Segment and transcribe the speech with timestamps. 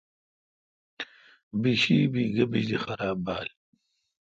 [1.61, 3.47] بیشی بی گہ بجلی خراب بال۔